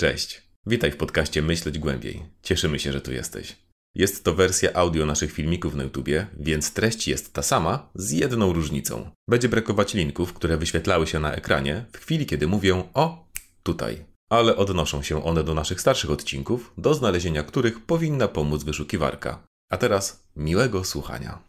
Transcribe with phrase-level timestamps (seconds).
[0.00, 0.42] Cześć.
[0.66, 2.22] Witaj w podcaście Myśleć Głębiej.
[2.42, 3.56] Cieszymy się, że tu jesteś.
[3.94, 8.52] Jest to wersja audio naszych filmików na YouTubie, więc treść jest ta sama, z jedną
[8.52, 9.10] różnicą.
[9.28, 13.28] Będzie brakować linków, które wyświetlały się na ekranie w chwili, kiedy mówię o
[13.62, 14.04] tutaj.
[14.30, 19.46] Ale odnoszą się one do naszych starszych odcinków, do znalezienia których powinna pomóc wyszukiwarka.
[19.70, 21.42] A teraz miłego słuchania.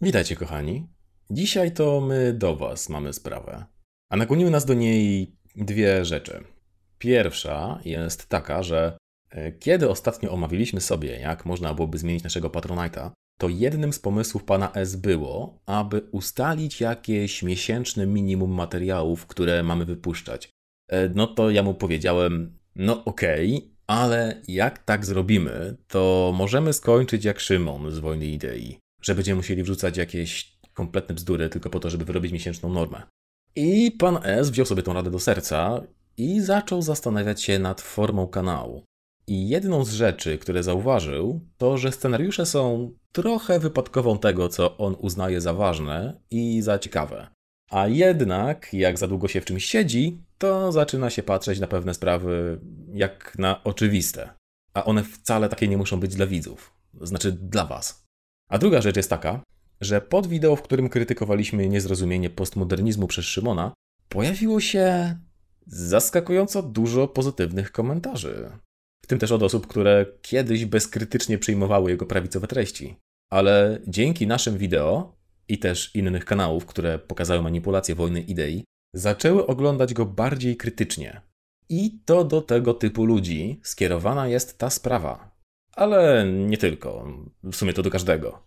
[0.00, 0.88] Witajcie, kochani.
[1.30, 3.64] Dzisiaj to my do Was mamy sprawę.
[4.10, 6.55] A nakłoniły nas do niej dwie rzeczy.
[6.98, 8.98] Pierwsza jest taka, że
[9.30, 14.44] e, kiedy ostatnio omawialiśmy sobie, jak można byłoby zmienić naszego Patronite'a, to jednym z pomysłów
[14.44, 20.50] pana S było, aby ustalić jakieś miesięczne minimum materiałów, które mamy wypuszczać.
[20.88, 26.72] E, no to ja mu powiedziałem, no okej, okay, ale jak tak zrobimy, to możemy
[26.72, 31.80] skończyć jak Szymon z Wojny Idei, że będziemy musieli wrzucać jakieś kompletne bzdury tylko po
[31.80, 33.02] to, żeby wyrobić miesięczną normę.
[33.56, 35.82] I pan S wziął sobie tą radę do serca
[36.16, 38.84] i zaczął zastanawiać się nad formą kanału.
[39.26, 44.96] I jedną z rzeczy, które zauważył, to że scenariusze są trochę wypadkową tego, co on
[44.98, 47.28] uznaje za ważne i za ciekawe.
[47.70, 51.94] A jednak, jak za długo się w czymś siedzi, to zaczyna się patrzeć na pewne
[51.94, 52.60] sprawy
[52.92, 54.30] jak na oczywiste.
[54.74, 58.04] A one wcale takie nie muszą być dla widzów, znaczy dla was.
[58.50, 59.42] A druga rzecz jest taka,
[59.80, 63.72] że pod wideo, w którym krytykowaliśmy niezrozumienie postmodernizmu przez Szymona,
[64.08, 65.16] pojawiło się
[65.66, 68.50] zaskakująco dużo pozytywnych komentarzy.
[69.04, 72.96] W tym też od osób, które kiedyś bezkrytycznie przyjmowały jego prawicowe treści.
[73.30, 75.16] Ale dzięki naszym wideo
[75.48, 78.64] i też innych kanałów, które pokazały manipulację wojny idei,
[78.94, 81.20] zaczęły oglądać go bardziej krytycznie.
[81.68, 85.36] I to do tego typu ludzi skierowana jest ta sprawa.
[85.72, 87.06] Ale nie tylko,
[87.44, 88.42] w sumie to do każdego.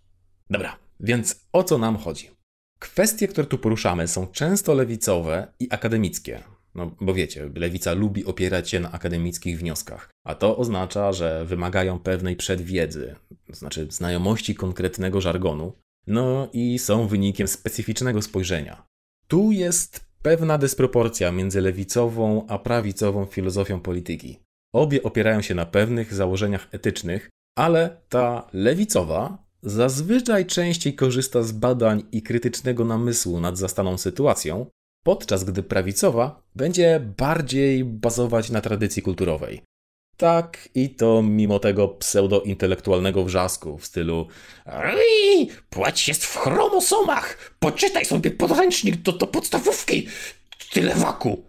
[0.50, 2.30] Dobra, więc o co nam chodzi?
[2.80, 6.44] Kwestie, które tu poruszamy, są często lewicowe i akademickie.
[6.76, 12.00] No bo wiecie, lewica lubi opierać się na akademickich wnioskach, a to oznacza, że wymagają
[12.00, 13.16] pewnej przedwiedzy,
[13.48, 15.74] to znaczy znajomości konkretnego żargonu,
[16.08, 18.84] no i są wynikiem specyficznego spojrzenia.
[19.28, 24.40] Tu jest pewna dysproporcja między lewicową a prawicową filozofią polityki.
[24.74, 32.04] Obie opierają się na pewnych założeniach etycznych, ale ta lewicowa zazwyczaj częściej korzysta z badań
[32.12, 34.66] i krytycznego namysłu nad zastaną sytuacją,
[35.04, 39.62] podczas gdy prawicowa będzie bardziej bazować na tradycji kulturowej.
[40.18, 44.28] Tak, i to mimo tego pseudo-intelektualnego wrzasku w stylu
[45.70, 47.56] Płeć jest w chromosomach!
[47.60, 50.08] Poczytaj sobie podręcznik do, do podstawówki!
[50.72, 51.44] Tyle waku!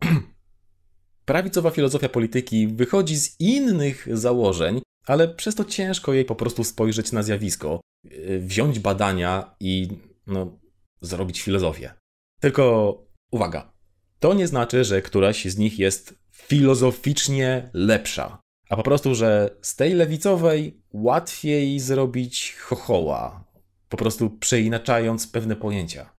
[1.24, 7.12] Prawicowa filozofia polityki wychodzi z innych założeń, ale przez to ciężko jej po prostu spojrzeć
[7.12, 7.80] na zjawisko,
[8.12, 9.88] y, wziąć badania i
[10.26, 10.58] no,
[11.00, 12.01] zrobić filozofię.
[12.42, 12.96] Tylko
[13.30, 13.72] uwaga,
[14.20, 18.38] to nie znaczy, że któraś z nich jest filozoficznie lepsza,
[18.68, 23.44] a po prostu, że z tej lewicowej łatwiej zrobić chochoła,
[23.88, 26.16] po prostu przeinaczając pewne pojęcia.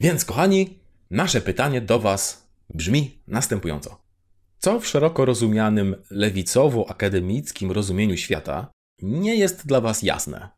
[0.00, 0.78] Więc, kochani,
[1.10, 4.02] nasze pytanie do Was brzmi następująco.
[4.58, 8.70] Co w szeroko rozumianym lewicowo-akademickim rozumieniu świata
[9.02, 10.48] nie jest dla Was jasne?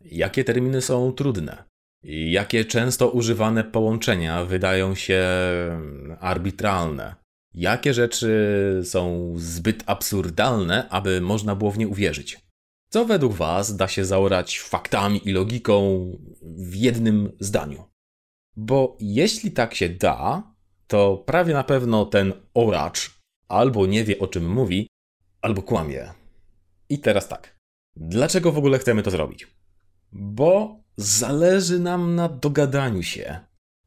[0.00, 1.69] Jakie terminy są trudne?
[2.02, 5.24] Jakie często używane połączenia wydają się
[6.20, 7.14] arbitralne?
[7.54, 12.40] Jakie rzeczy są zbyt absurdalne, aby można było w nie uwierzyć?
[12.88, 16.06] Co według Was da się zaorać faktami i logiką
[16.42, 17.84] w jednym zdaniu?
[18.56, 20.52] Bo jeśli tak się da,
[20.86, 24.86] to prawie na pewno ten oracz albo nie wie o czym mówi,
[25.40, 26.12] albo kłamie.
[26.88, 27.58] I teraz tak.
[27.96, 29.46] Dlaczego w ogóle chcemy to zrobić?
[30.12, 33.40] Bo zależy nam na dogadaniu się.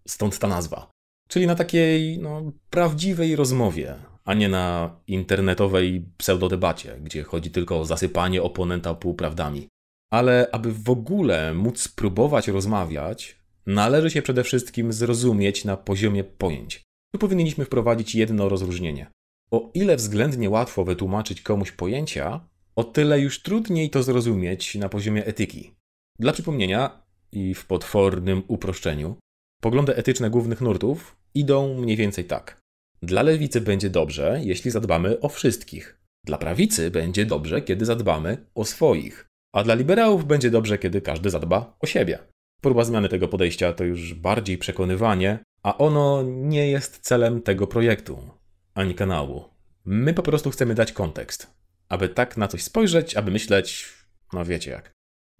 [0.08, 0.92] Stąd ta nazwa.
[1.28, 7.86] Czyli na takiej no, prawdziwej rozmowie, a nie na internetowej pseudodebacie, gdzie chodzi tylko o
[7.86, 9.68] zasypanie oponenta półprawdami.
[10.12, 16.84] Ale aby w ogóle móc spróbować rozmawiać, należy się przede wszystkim zrozumieć na poziomie pojęć.
[17.14, 19.08] Tu powinniśmy wprowadzić jedno rozróżnienie.
[19.52, 25.26] O ile względnie łatwo wytłumaczyć komuś pojęcia, o tyle już trudniej to zrozumieć na poziomie
[25.26, 25.76] etyki.
[26.20, 27.03] Dla przypomnienia
[27.36, 29.16] i w potwornym uproszczeniu,
[29.62, 32.62] poglądy etyczne głównych nurtów idą mniej więcej tak.
[33.02, 35.98] Dla lewicy będzie dobrze, jeśli zadbamy o wszystkich.
[36.26, 39.28] Dla prawicy będzie dobrze, kiedy zadbamy o swoich.
[39.54, 42.20] A dla liberałów będzie dobrze, kiedy każdy zadba o siebie.
[42.62, 48.30] Próba zmiany tego podejścia to już bardziej przekonywanie, a ono nie jest celem tego projektu
[48.74, 49.44] ani kanału.
[49.86, 51.48] My po prostu chcemy dać kontekst,
[51.90, 53.94] aby tak na coś spojrzeć, aby myśleć,
[54.34, 54.92] no wiecie jak.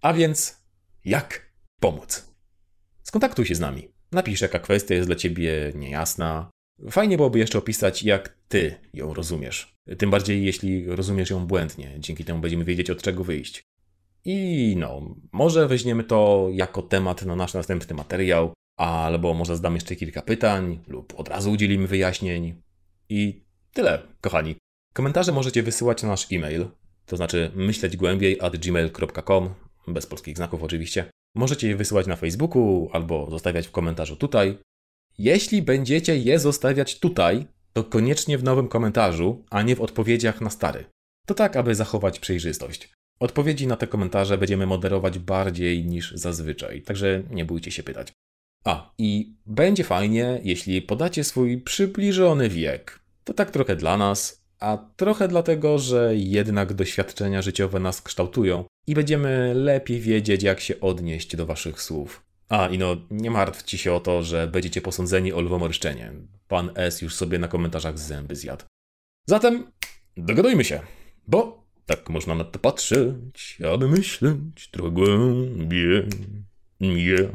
[0.02, 0.64] A więc,
[1.06, 1.53] jak
[1.84, 2.34] pomóc?
[3.04, 3.88] Skontaktuj się z nami.
[4.12, 6.50] Napisz, jaka kwestia jest dla ciebie niejasna.
[6.92, 9.76] Fajnie byłoby jeszcze opisać, jak ty ją rozumiesz.
[9.98, 11.96] Tym bardziej, jeśli rozumiesz ją błędnie.
[12.00, 13.64] Dzięki temu będziemy wiedzieć, od czego wyjść.
[14.26, 19.96] I no, może weźmiemy to jako temat na nasz następny materiał, albo może zdam jeszcze
[19.96, 22.62] kilka pytań, lub od razu udzielimy wyjaśnień.
[23.10, 23.44] I
[23.74, 24.56] tyle, kochani.
[24.94, 26.66] Komentarze możecie wysyłać na nasz e-mail,
[27.06, 29.54] to znaczy myśleć głębiej at gmail.com,
[29.88, 31.06] bez polskich znaków oczywiście.
[31.36, 34.58] Możecie je wysyłać na Facebooku albo zostawiać w komentarzu tutaj.
[35.18, 40.50] Jeśli będziecie je zostawiać tutaj, to koniecznie w nowym komentarzu, a nie w odpowiedziach na
[40.50, 40.86] stary.
[41.28, 42.94] To tak, aby zachować przejrzystość.
[43.20, 48.14] Odpowiedzi na te komentarze będziemy moderować bardziej niż zazwyczaj, także nie bójcie się pytać.
[48.66, 53.00] A, i będzie fajnie, jeśli podacie swój przybliżony wiek.
[53.24, 58.94] To tak trochę dla nas, a trochę dlatego, że jednak doświadczenia życiowe nas kształtują i
[58.96, 62.24] będziemy lepiej wiedzieć, jak się odnieść do waszych słów.
[62.50, 66.12] A, i no, nie martwcie się o to, że będziecie posądzeni o lwomorszczenie.
[66.48, 68.66] Pan S już sobie na komentarzach zęby zjadł.
[69.28, 69.72] Zatem,
[70.18, 70.80] dogadujmy się,
[71.28, 76.08] bo tak można na to patrzeć, aby myśleć trochę głębiej.
[76.80, 77.32] Yeah.